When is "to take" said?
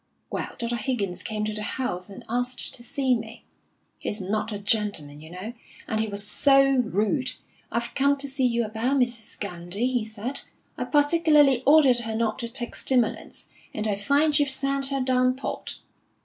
12.39-12.73